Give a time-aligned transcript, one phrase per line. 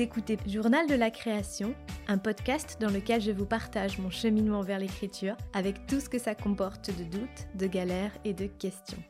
[0.00, 1.74] Écoutez Journal de la création,
[2.08, 6.18] un podcast dans lequel je vous partage mon cheminement vers l'écriture avec tout ce que
[6.18, 9.02] ça comporte de doutes, de galères et de questions.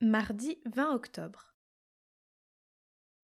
[0.00, 1.54] Mardi 20 octobre.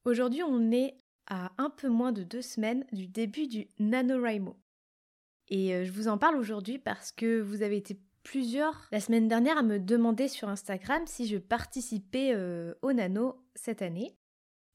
[0.05, 0.97] Aujourd'hui, on est
[1.27, 4.57] à un peu moins de deux semaines du début du NaNoWriMo.
[5.49, 9.29] Et euh, je vous en parle aujourd'hui parce que vous avez été plusieurs la semaine
[9.29, 14.17] dernière à me demander sur Instagram si je participais euh, au Nano cette année.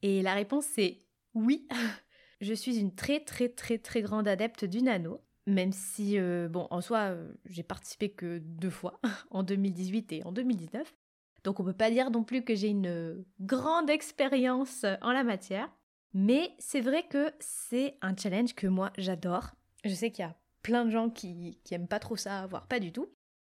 [0.01, 1.03] Et la réponse c'est
[1.33, 1.67] oui.
[2.41, 5.21] je suis une très très très très grande adepte du Nano.
[5.47, 8.99] Même si, euh, bon, en soi, j'ai participé que deux fois,
[9.31, 10.93] en 2018 et en 2019.
[11.43, 15.69] Donc on peut pas dire non plus que j'ai une grande expérience en la matière.
[16.13, 19.51] Mais c'est vrai que c'est un challenge que moi j'adore.
[19.83, 22.67] Je sais qu'il y a plein de gens qui, qui aiment pas trop ça, voire
[22.67, 23.07] pas du tout.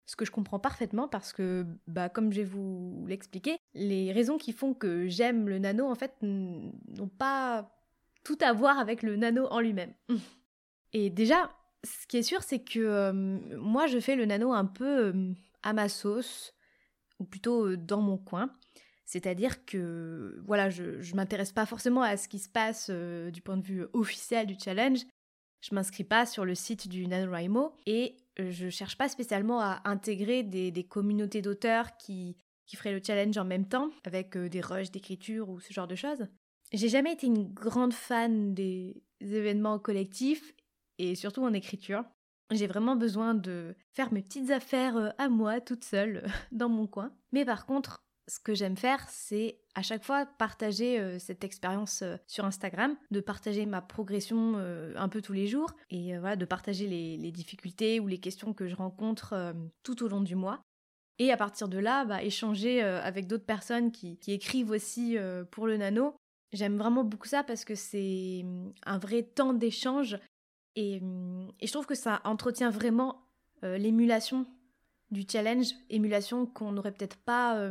[0.08, 4.38] Ce que je comprends parfaitement parce que, bah, comme je vais vous l'expliquer, les raisons
[4.38, 7.70] qui font que j'aime le nano, en fait, n'ont pas
[8.24, 9.94] tout à voir avec le nano en lui-même.
[10.94, 11.52] Et déjà,
[11.84, 15.34] ce qui est sûr, c'est que euh, moi, je fais le nano un peu euh,
[15.62, 16.54] à ma sauce,
[17.20, 18.50] ou plutôt euh, dans mon coin.
[19.06, 23.56] C'est-à-dire que, voilà, je, ne m'intéresse pas forcément à ce qui se passe du point
[23.56, 25.00] de vue officiel du challenge.
[25.62, 30.44] Je m'inscris pas sur le site du NaNoWriMo et je cherche pas spécialement à intégrer
[30.44, 34.92] des, communautés d'auteurs qui, qui feraient le challenge en même temps, avec euh, des rushs
[34.92, 36.28] d'écriture ou ce genre de choses.
[36.74, 40.54] J'ai jamais été une grande fan des événements collectifs
[40.98, 42.04] et surtout en écriture.
[42.52, 46.88] J'ai vraiment besoin de faire mes petites affaires euh, à moi, toute seule, dans mon
[46.88, 47.12] coin.
[47.32, 52.02] Mais par contre, ce que j'aime faire, c'est à chaque fois partager euh, cette expérience
[52.02, 56.36] euh, sur Instagram, de partager ma progression euh, un peu tous les jours et voilà,
[56.36, 60.62] de partager les, difficultés ou les questions que je rencontre tout au long du mois.
[61.20, 65.18] Et à partir de là, bah, échanger avec d'autres personnes qui, écrivent aussi
[65.52, 66.16] pour le nano.
[66.54, 70.16] J'aime vraiment beaucoup ça parce que c'est hum, un vrai temps d'échange
[70.78, 73.28] hum, et, je trouve que ça entretient vraiment
[73.62, 74.48] l'émulation
[75.12, 77.70] du challenge, émulation qu'on n'aurait peut-être pas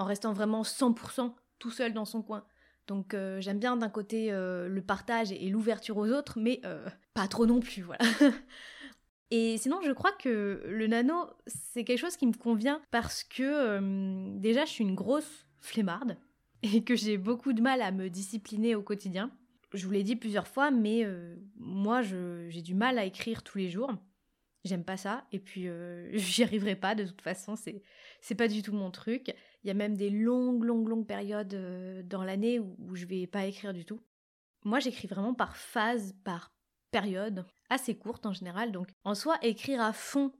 [0.00, 2.44] en restant vraiment 100% tout seul dans son coin.
[2.86, 6.88] Donc euh, j'aime bien d'un côté euh, le partage et l'ouverture aux autres, mais euh,
[7.14, 8.00] pas trop non plus, voilà.
[9.30, 14.38] et sinon, je crois que le nano, c'est quelque chose qui me convient parce que
[14.38, 16.16] déjà, je suis une grosse flemmarde
[16.62, 19.30] et que j'ai beaucoup de mal à me discipliner au quotidien.
[19.74, 21.06] Je vous l'ai dit plusieurs fois, mais
[21.58, 23.92] moi, j'ai du mal à écrire tous les jours.
[24.64, 25.68] J'aime pas ça, et puis
[26.12, 27.82] j'y arriverai pas de toute façon, c'est,
[28.20, 29.32] c'est pas du tout mon truc.
[29.62, 33.26] Il y a même des longues, longues, longues périodes euh, dans l'année où, je vais
[33.26, 34.00] pas écrire du tout.
[34.64, 36.52] Moi, j'écris vraiment par phase, par
[36.90, 38.72] période, assez courte en général.
[38.72, 40.32] Donc, en soi, écrire à fond,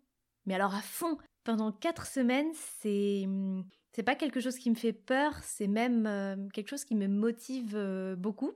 [0.46, 4.76] mais alors à fond, pendant quatre semaines, c'est hum, c'est pas quelque chose qui me
[4.76, 8.52] fait peur, c'est même euh, quelque chose qui me motive euh, beaucoup.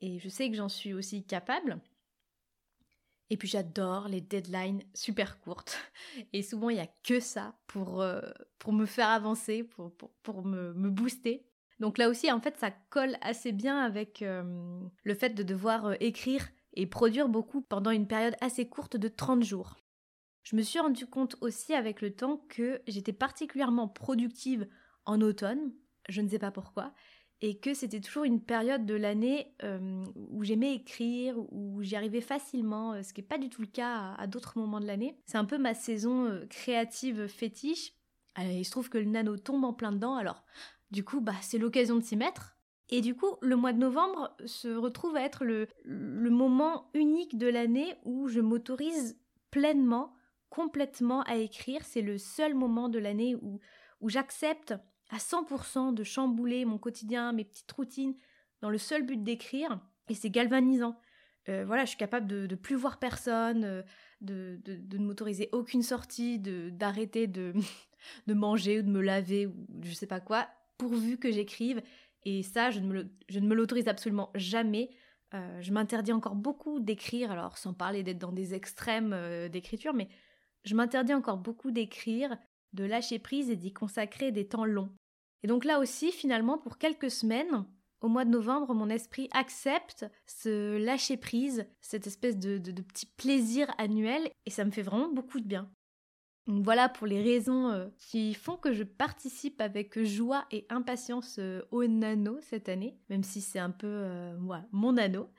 [0.00, 1.80] Et je sais que j'en suis aussi capable.
[3.30, 5.78] Et puis j'adore les deadlines super courtes.
[6.32, 8.20] Et souvent, il n'y a que ça pour, euh,
[8.58, 9.92] pour me faire avancer, pour,
[10.22, 11.46] pour, me, me, booster.
[11.78, 15.86] Donc là aussi, en fait, ça colle assez bien avec euh, le fait de devoir
[15.86, 19.76] euh, écrire et produire beaucoup pendant une période assez courte de 30 jours.
[20.42, 24.68] Je me suis rendu compte aussi avec le temps que j'étais particulièrement productive
[25.04, 25.72] en automne,
[26.08, 26.92] je ne sais pas pourquoi,
[27.42, 32.20] et que c'était toujours une période de l'année euh, où j'aimais écrire, où j'y arrivais
[32.20, 35.18] facilement, euh, ce qui n'est pas du tout le cas à, d'autres moments de l'année.
[35.26, 37.94] C'est un peu ma saison euh, créative fétiche.
[38.38, 40.44] il se trouve que le nano tombe en plein dedans, alors
[40.90, 42.56] du coup, bah, c'est l'occasion de s'y mettre.
[42.90, 47.46] Et du coup, le mois de novembre se retrouve à être le, moment unique de
[47.46, 49.16] l'année où je m'autorise
[49.52, 50.12] pleinement,
[50.48, 51.84] complètement à écrire.
[51.84, 54.74] C'est le seul moment de l'année où j'accepte
[55.10, 58.14] à 100% de chambouler mon quotidien, mes petites routines,
[58.60, 60.96] dans le seul but d'écrire, et c'est galvanisant.
[61.48, 63.82] Euh, voilà, je suis capable de, de plus voir personne, euh,
[64.20, 67.54] de, de, ne m'autoriser aucune sortie, d'arrêter de,
[68.26, 70.48] de, manger ou de me laver ou je sais pas quoi,
[70.78, 71.82] pourvu que j'écrive.
[72.24, 74.90] Et ça, je ne me, je ne me l'autorise absolument jamais.
[75.32, 79.16] Euh, je m'interdis encore beaucoup d'écrire, alors sans parler d'être dans des extrêmes
[79.48, 80.08] d'écriture, mais
[80.64, 82.36] je m'interdis encore beaucoup d'écrire,
[82.74, 84.90] de lâcher prise et d'y consacrer des temps longs.
[85.42, 87.64] Et donc là aussi, finalement, pour quelques semaines,
[88.00, 93.72] au mois de novembre, mon esprit accepte ce lâcher prise, cette espèce de, petit plaisir
[93.78, 95.70] annuel, et ça me fait vraiment beaucoup de bien.
[96.46, 101.62] Voilà pour les raisons euh, qui font que je participe avec joie et impatience euh,
[101.70, 104.36] au nano cette année, même si c'est un peu euh,
[104.72, 105.30] mon nano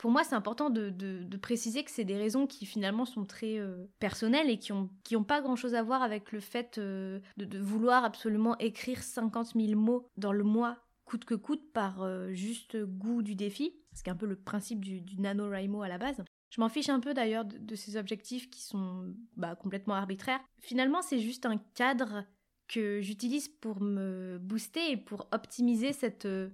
[0.00, 3.84] pour moi, c'est important de, préciser que c'est des raisons qui finalement sont très euh,
[3.98, 7.58] personnelles et qui n'ont qui ont pas grand-chose à voir avec le fait euh, de,
[7.58, 13.22] vouloir absolument écrire 50 000 mots dans le mois coûte que coûte par juste goût
[13.22, 16.22] du défi, ce qui est un peu le principe du, du NaNoWriMo à la base.
[16.50, 20.40] Je m'en fiche un peu d'ailleurs de, ces objectifs qui sont bah, complètement arbitraires.
[20.60, 22.24] Finalement, c'est juste un cadre
[22.66, 26.50] que j'utilise pour me booster et pour optimiser cette euh,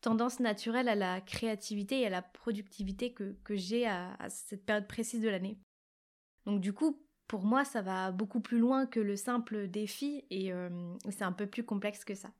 [0.00, 5.20] tendance naturelle à la créativité et à la productivité que, j'ai à, cette période précise
[5.20, 5.58] de l'année.
[6.46, 10.52] Donc du coup, pour moi, ça va beaucoup plus loin que le simple défi et
[10.52, 10.70] euh,
[11.10, 12.30] c'est un peu plus complexe que ça.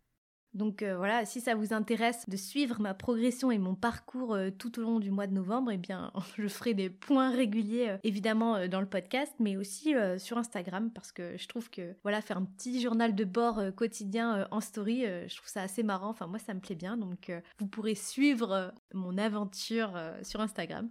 [0.53, 4.51] Donc euh, voilà, si ça vous intéresse de suivre ma progression et mon parcours euh,
[4.51, 7.99] tout au long du mois de novembre, eh bien je ferai des points réguliers euh,
[8.03, 12.37] évidemment dans le podcast, mais aussi sur Instagram parce que je trouve que voilà faire
[12.37, 16.09] un petit journal de bord quotidien en story, je trouve ça assez marrant.
[16.09, 19.93] Enfin moi ça me plaît bien, donc vous pourrez suivre mon aventure
[20.23, 20.91] sur Instagram.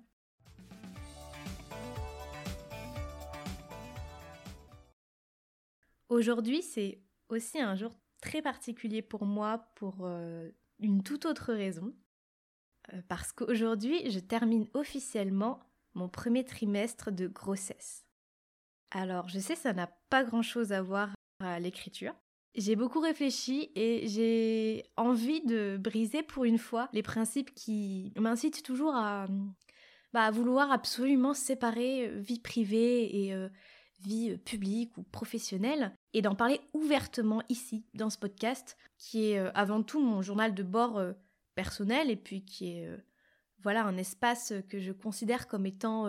[6.07, 10.49] Aujourd'hui c'est aussi un jour très particulier pour moi pour euh,
[10.79, 11.93] une toute autre raison.
[12.93, 15.59] Euh, parce qu'aujourd'hui, je termine officiellement
[15.93, 18.05] mon premier trimestre de grossesse.
[18.91, 22.13] Alors, je sais, ça n'a pas grand-chose à voir à l'écriture.
[22.55, 28.63] J'ai beaucoup réfléchi et j'ai envie de briser pour une fois les principes qui m'incitent
[28.63, 29.27] toujours à,
[30.13, 33.33] bah, vouloir absolument séparer euh, vie privée et
[34.01, 39.51] vie publique ou professionnelle et d'en parler ouvertement ici, dans ce podcast, qui est euh,
[39.53, 41.13] avant tout mon journal de bord euh,
[41.55, 42.97] personnel et puis qui est euh,
[43.61, 46.05] voilà un espace que je considère comme étant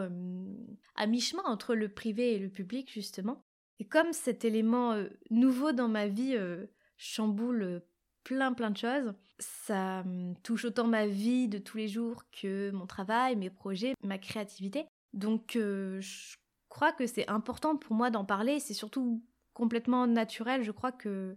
[0.95, 3.43] à mi-chemin entre le privé et le public justement.
[3.81, 4.95] Et comme cet élément
[5.31, 6.39] nouveau dans ma vie
[6.97, 7.83] chamboule
[8.23, 10.05] plein plein de choses, ça
[10.45, 14.87] touche autant ma vie de tous les jours que mon travail, mes projets, ma créativité.
[15.13, 16.37] Donc je
[16.71, 19.23] crois que c'est important pour moi d'en parler, c'est surtout
[19.53, 20.63] complètement naturel.
[20.63, 21.37] Je crois que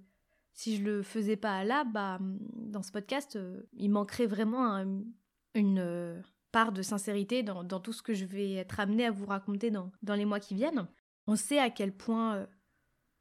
[0.54, 4.86] si je le faisais pas là, bah, dans ce podcast, euh, il manquerait vraiment
[5.56, 6.22] une euh,
[6.52, 9.92] part de sincérité dans, tout ce que je vais être amenée à vous raconter dans,
[10.04, 10.88] dans les mois qui viennent.
[11.28, 12.46] On sait à quel point euh,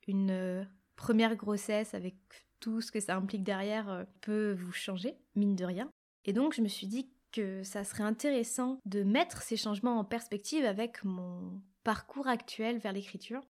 [0.06, 2.16] une première grossesse avec
[2.60, 5.90] tout ce que ça implique derrière peut vous changer, mine de rien.
[6.26, 10.04] Et donc je me suis dit que ça serait intéressant de mettre ces changements en
[10.04, 13.42] perspective avec mon parcours actuel vers l'écriture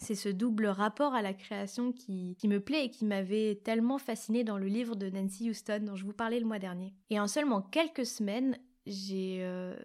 [0.00, 4.44] c'est ce double rapport à la création qui, me plaît et qui m'avait tellement fasciné
[4.44, 6.94] dans le livre de Nancy Houston dont je vous parlais le mois dernier.
[7.10, 9.76] Et en seulement quelques semaines, j'ai euh,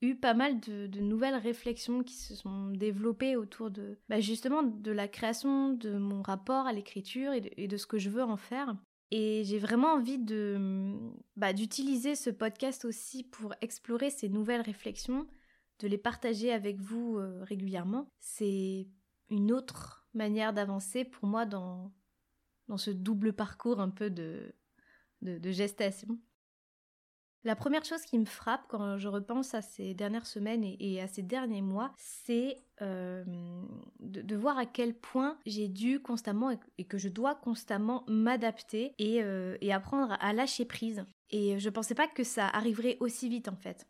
[0.00, 4.92] eu pas mal de, nouvelles réflexions qui se sont développées autour de bah, justement de
[4.92, 8.76] la création, de mon rapport à l'écriture et, de ce que je veux en faire.
[9.10, 10.94] Et j'ai vraiment envie de
[11.36, 15.26] bah, d'utiliser ce podcast aussi pour explorer ces nouvelles réflexions
[15.84, 18.88] de les partager avec vous euh, régulièrement, c'est
[19.28, 21.92] une autre manière d'avancer pour moi dans,
[22.68, 24.54] dans ce double parcours un peu de,
[25.20, 26.18] de, gestation.
[27.42, 31.06] La première chose qui me frappe quand je repense à ces dernières semaines et, à
[31.06, 33.22] ces derniers mois, c'est euh,
[34.00, 39.22] de, voir à quel point j'ai dû constamment et que je dois constamment m'adapter et,
[39.22, 41.04] euh, et, apprendre à lâcher prise.
[41.28, 43.86] Et je pensais pas que ça arriverait aussi vite en fait.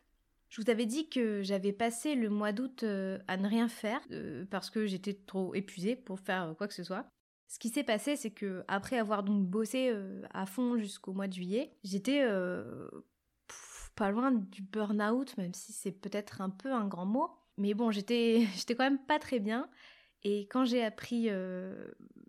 [0.55, 3.99] Je vous avais dit que j'avais passé le mois d'août euh, à ne rien faire
[4.11, 7.05] euh, parce que j'étais trop épuisée pour faire quoi que ce soit.
[7.49, 11.27] Ce qui s'est passé, c'est que après avoir donc bossé euh, à fond jusqu'au mois
[11.27, 12.25] de juillet, j'étais
[13.97, 17.31] pas loin du burn-out, même si c'est peut-être un peu un grand mot.
[17.57, 19.69] Mais bon, j'étais j'étais quand même pas très bien.
[20.23, 21.29] Et quand j'ai appris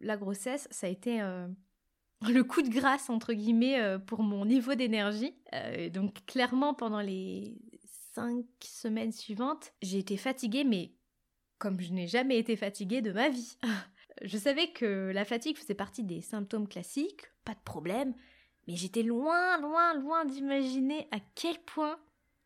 [0.00, 1.20] la grossesse, ça a été
[2.28, 5.36] le coup de grâce entre guillemets pour mon niveau d'énergie.
[5.92, 7.56] donc clairement pendant les
[8.16, 10.94] cinq semaines suivantes, j'ai été fatiguée, mais
[11.58, 13.58] comme je n'ai jamais été fatiguée de ma vie.
[14.22, 18.14] je savais que la fatigue faisait partie des symptômes classiques, pas de problème,
[18.66, 21.98] mais j'étais loin, loin, loin d'imaginer à quel point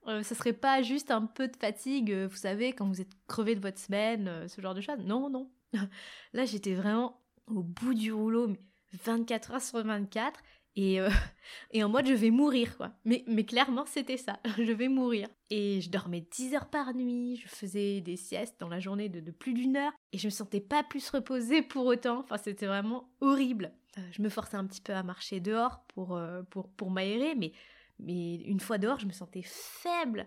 [0.08, 3.12] euh, ce serait pas juste un peu de fatigue, euh, vous savez, quand vous êtes
[3.28, 4.98] crevé de votre semaine, euh, ce genre de choses.
[5.04, 5.52] Non, non.
[6.32, 8.60] Là, j'étais vraiment au bout du rouleau, mais
[9.04, 10.40] 24 heures sur 24,
[10.76, 11.10] et, euh,
[11.72, 12.92] et en mode je vais mourir quoi.
[13.04, 15.28] Mais, mais clairement c'était ça, je vais mourir.
[15.50, 19.30] Et je dormais 10 heures par nuit, je faisais des siestes dans la journée de,
[19.30, 22.20] plus d'une heure et je me sentais pas plus reposée pour autant.
[22.20, 23.72] Enfin c'était vraiment horrible.
[23.98, 27.34] Euh, je me forçais un petit peu à marcher dehors pour, euh, pour, pour m'aérer,
[27.34, 27.52] mais,
[27.98, 30.26] mais une fois dehors je me sentais faible.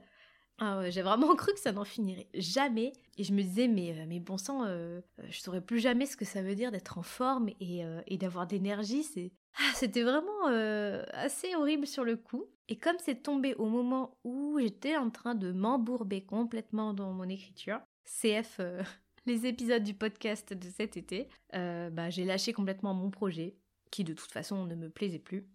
[0.60, 2.94] Ah j'ai vraiment cru que ça n'en finirait jamais.
[3.18, 6.42] Et je me disais, mais, mais bon sang, je saurais plus jamais ce que ça
[6.42, 9.04] veut dire d'être en forme et, et d'avoir d'énergie.
[9.04, 12.46] C'est, ah, c'était vraiment euh, assez horrible sur le coup.
[12.70, 17.30] Et comme c'est tombé au moment où j'étais en train de m'embourber complètement dans mon
[17.30, 18.82] écriture, CF, euh,
[19.26, 23.56] les épisodes du podcast de cet été, euh, bah, j'ai lâché complètement mon projet,
[23.92, 25.46] qui de toute façon ne me plaisait plus.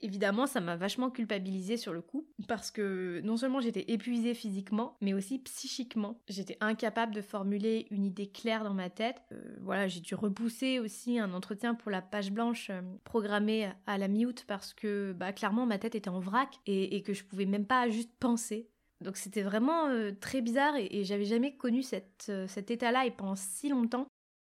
[0.00, 4.96] Évidemment, ça m'a vachement culpabilisée sur le coup, parce que non seulement j'étais épuisée physiquement,
[5.00, 6.20] mais aussi psychiquement.
[6.28, 9.20] J'étais incapable de formuler une idée claire dans ma tête.
[9.32, 13.98] Euh, voilà, j'ai dû repousser aussi un entretien pour la page blanche euh, programmée à
[13.98, 17.46] la mi-août parce que bah, clairement ma tête était en vrac et, que je pouvais
[17.46, 18.68] même pas juste penser.
[19.00, 23.68] Donc c'était vraiment euh, très bizarre et, j'avais jamais connu cet état-là et pendant si
[23.68, 24.06] longtemps.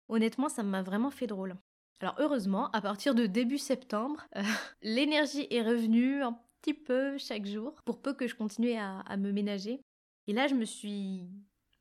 [0.07, 1.55] Honnêtement, ça m'a vraiment fait drôle.
[2.03, 4.41] Alors heureusement, à partir de début septembre, euh,
[4.81, 9.31] l'énergie est revenue un petit peu chaque jour, pour peu que je continuais à, me
[9.31, 9.79] ménager.
[10.27, 11.29] Et là, je me suis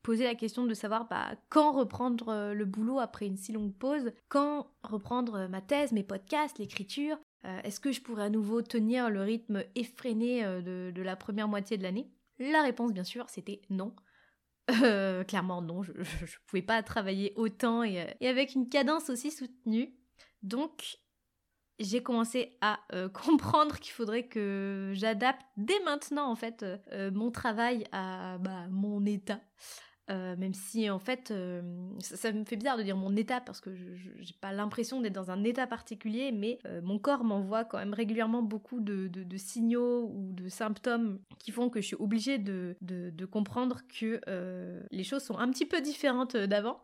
[0.01, 3.73] posé la question de savoir bah, quand reprendre euh, le boulot après une si longue
[3.73, 7.17] pause, quand reprendre ma thèse, mes podcasts, l'écriture?
[7.43, 11.77] Euh, est-ce que je pourrais à nouveau tenir le rythme effréné de, la première moitié
[11.77, 12.09] de l'année?
[12.39, 13.93] La réponse, bien sûr, c'était non.
[15.27, 19.93] clairement non, je ne pouvais pas travailler autant et, avec une cadence aussi soutenue.
[20.43, 20.97] Donc,
[21.79, 27.11] j'ai commencé à euh, comprendre qu'il faudrait que j'adapte dès maintenant en fait euh, euh,
[27.11, 29.39] mon travail à bah, mon état.
[30.09, 31.33] même si en fait
[31.99, 35.13] ça, me fait bizarre de dire mon état parce que je n'ai pas l'impression d'être
[35.13, 40.33] dans un état particulier mais mon corps m'envoie quand même régulièrement beaucoup de, signaux ou
[40.33, 44.19] de symptômes qui font que je suis obligée de, de comprendre que
[44.91, 46.83] les choses sont un petit peu différentes d'avant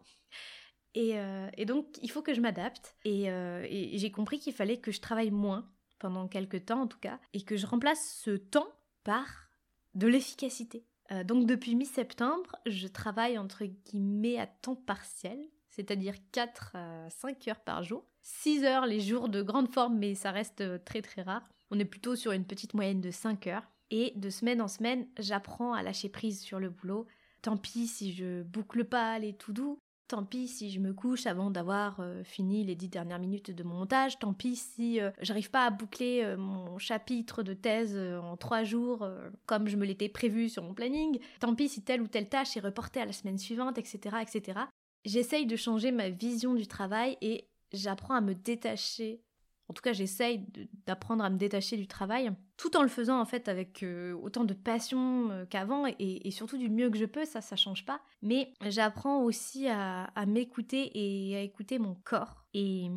[0.97, 2.95] euh, et, donc, il faut que je m'adapte.
[3.05, 5.69] Euh, et, j'ai compris qu'il fallait que je travaille moins,
[5.99, 8.69] pendant quelques temps en tout cas, et que je remplace ce temps
[9.03, 9.49] par
[9.95, 10.85] de l'efficacité.
[11.11, 17.47] Euh, donc, depuis mi-septembre, je travaille entre guillemets à temps partiel, c'est-à-dire 4 à 5
[17.47, 18.05] heures par jour.
[18.21, 21.47] 6 heures les jours de grande forme, mais ça reste très très rare.
[21.71, 23.67] On est plutôt sur une petite moyenne de 5 heures.
[23.91, 27.07] Et de semaine en semaine, j'apprends à lâcher prise sur le boulot.
[27.41, 31.27] Tant pis si je boucle pas les tout doux, Tant pis si je me couche
[31.27, 34.17] avant d'avoir euh, fini les dix dernières minutes de mon montage.
[34.17, 38.63] Tant pis si euh, j'arrive pas à boucler euh, mon chapitre de thèse en trois
[38.63, 39.07] jours
[39.45, 41.19] comme je me l'étais prévu sur mon planning.
[41.39, 44.61] Tant pis si telle ou telle tâche est reportée à la semaine suivante, etc., etc.
[45.05, 49.21] J'essaye de changer ma vision du travail et j'apprends à me détacher
[49.69, 50.43] en tout cas, j'essaye
[50.87, 54.43] d'apprendre à me détacher du travail, tout en le faisant en fait avec euh, autant
[54.43, 58.01] de passion euh, qu'avant et, surtout du mieux que je peux, ça, ça change pas.
[58.23, 62.43] Mais j'apprends aussi à, m'écouter et à écouter mon corps.
[62.55, 62.89] Et,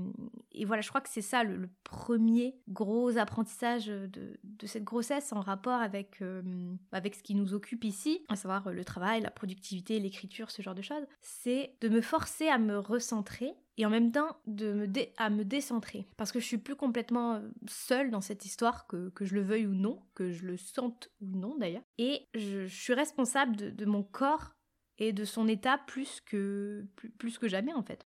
[0.64, 5.78] voilà, je crois que c'est ça le, premier gros apprentissage de, cette grossesse en rapport
[5.78, 6.42] avec, euh,
[6.90, 10.74] avec ce qui nous occupe ici, à savoir le travail, la productivité, l'écriture, ce genre
[10.74, 11.04] de choses.
[11.20, 15.44] C'est de me forcer à me recentrer et en même temps de me à me
[15.44, 16.06] décentrer.
[16.16, 19.42] Parce que je suis plus complètement euh, seule dans cette histoire, que, que, je le
[19.42, 21.82] veuille ou non, que je le sente ou non d'ailleurs.
[21.98, 24.54] Et je, suis responsable de, mon corps
[24.98, 26.86] et de son état plus que,
[27.18, 28.06] plus, que jamais en fait.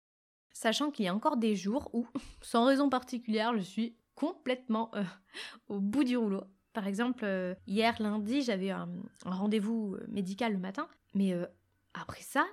[0.52, 2.08] Sachant qu'il y a encore des jours où,
[2.42, 5.04] sans raison particulière, je suis complètement euh,
[5.68, 6.44] au bout du rouleau.
[6.74, 8.90] Par exemple, euh, hier lundi, j'avais un
[9.26, 11.34] rendez-vous médical le matin, mais
[11.96, 12.46] après ça,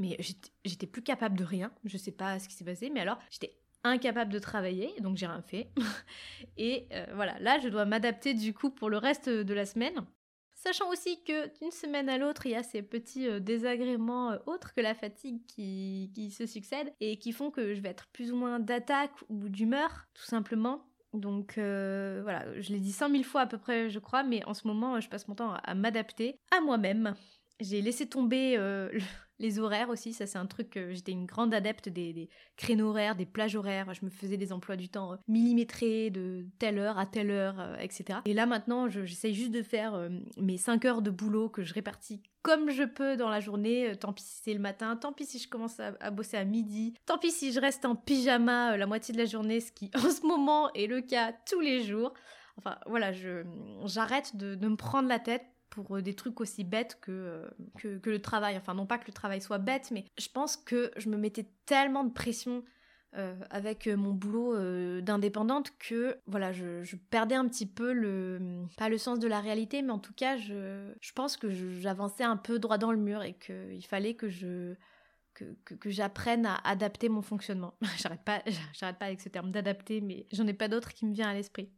[0.00, 0.16] mais
[0.64, 1.70] j'étais plus capable de rien.
[1.84, 5.26] Je sais pas ce qui s'est passé, mais alors j'étais incapable de travailler, donc j'ai
[5.26, 5.70] rien fait.
[6.56, 10.06] et euh, voilà, là je dois m'adapter du coup pour le reste de la semaine.
[10.54, 14.38] Sachant aussi que d'une semaine à l'autre, il y a ces petits euh, désagréments euh,
[14.46, 18.32] autres que la fatigue qui, se succèdent et qui font que je vais être plus
[18.32, 20.84] ou moins d'attaque ou d'humeur, tout simplement.
[21.12, 24.54] Donc voilà, je l'ai dit cent mille fois à peu près, je crois, mais en
[24.54, 27.16] ce moment, je passe mon temps à m'adapter à moi-même.
[27.60, 28.56] J'ai laissé tomber
[29.40, 33.16] les horaires aussi, ça c'est un truc, que j'étais une grande adepte des, créneaux horaires,
[33.16, 36.98] des plages horaires, je me faisais des emplois du temps euh, millimétrés de telle heure
[36.98, 38.20] à telle heure, euh, etc.
[38.26, 41.74] Et là maintenant, j'essaye juste de faire euh, mes 5 heures de boulot que je
[41.74, 45.26] répartis comme je peux dans la journée, tant pis si c'est le matin, tant pis
[45.26, 48.86] si je commence à, bosser à midi, tant pis si je reste en pyjama la
[48.86, 52.14] moitié de la journée, ce qui en ce moment est le cas tous les jours.
[52.56, 53.12] Enfin voilà,
[53.84, 57.48] j'arrête de me prendre la tête pour euh, des trucs aussi bêtes euh,
[57.78, 58.56] que, que, le travail.
[58.56, 61.46] Enfin, non pas que le travail soit bête, mais je pense que je me mettais
[61.64, 62.64] tellement de pression
[63.16, 64.56] euh, avec mon boulot
[65.00, 68.64] d'indépendante que voilà, je, perdais un petit peu le.
[68.76, 71.48] pas le sens de la réalité, mais en tout cas, je, je pense que
[71.80, 74.74] j'avançais un peu droit dans le mur et qu'il fallait que je.
[75.32, 77.72] Que, que, j'apprenne à adapter mon fonctionnement.
[77.96, 78.42] j'arrête pas,
[78.74, 81.34] j'arrête pas avec ce terme d'adapter, mais j'en ai pas d'autre qui me vient à
[81.34, 81.70] l'esprit.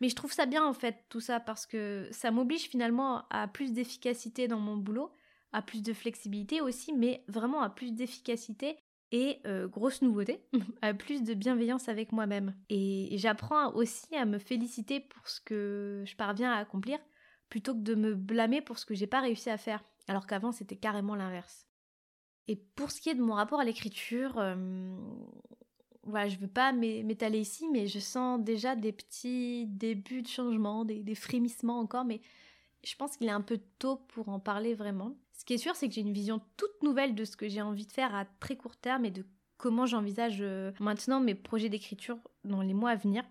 [0.00, 3.48] Mais je trouve ça bien en fait tout ça parce que ça m'oblige finalement à
[3.48, 5.10] plus d'efficacité dans mon boulot,
[5.52, 8.76] à plus de flexibilité aussi, mais vraiment à plus d'efficacité
[9.12, 10.44] et euh, grosse nouveauté,
[10.82, 12.54] à plus de bienveillance avec moi-même.
[12.68, 16.98] Et j'apprends aussi à me féliciter pour ce que je parviens à accomplir
[17.48, 20.52] plutôt que de me blâmer pour ce que j'ai pas réussi à faire, alors qu'avant
[20.52, 21.66] c'était carrément l'inverse.
[22.48, 24.38] Et pour ce qui est de mon rapport à l'écriture,
[26.06, 30.84] voilà, je veux pas m'étaler ici, mais je sens déjà des petits débuts de changement,
[30.84, 32.20] des, frémissements encore, mais
[32.84, 35.16] je pense qu'il est un peu tôt pour en parler vraiment.
[35.32, 37.60] Ce qui est sûr, c'est que j'ai une vision toute nouvelle de ce que j'ai
[37.60, 41.68] envie de faire à très court terme et de comment j'envisage euh, maintenant mes projets
[41.68, 43.24] d'écriture dans les mois à venir.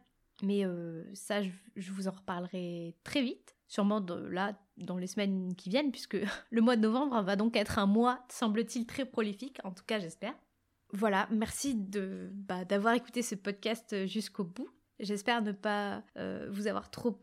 [0.43, 5.69] Mais euh, ça, je, vous en reparlerai très vite, sûrement là, dans les semaines qui
[5.69, 6.17] viennent, puisque
[6.49, 9.99] le mois de novembre va donc être un mois, semble-t-il, très prolifique, en tout cas
[9.99, 10.35] j'espère.
[10.93, 14.69] Voilà, merci de bah, d'avoir écouté ce podcast jusqu'au bout.
[14.99, 17.19] J'espère ne pas euh, vous avoir trop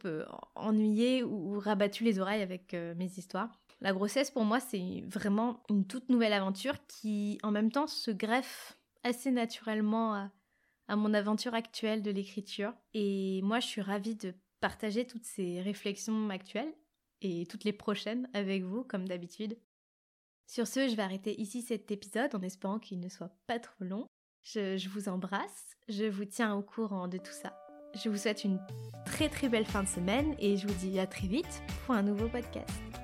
[0.55, 3.63] ennuyé ou, rabattu les oreilles avec mes histoires.
[3.83, 8.13] La grossesse, pour moi, c'est vraiment une toute nouvelle aventure qui, en même temps, se
[8.13, 12.75] greffe assez naturellement à, mon aventure actuelle de l'écriture.
[12.95, 16.73] Et moi, je suis ravie de partager toutes ces réflexions actuelles
[17.23, 19.57] et toutes les prochaines avec vous, comme d'habitude.
[20.47, 23.85] Sur ce, je vais arrêter ici cet épisode en espérant qu'il ne soit pas trop
[23.85, 24.07] long.
[24.43, 27.57] Je, vous embrasse, je vous tiens au courant de tout ça.
[27.95, 28.61] Je vous souhaite une
[29.05, 32.03] très très belle fin de semaine et je vous dis à très vite pour un
[32.03, 33.02] nouveau podcast.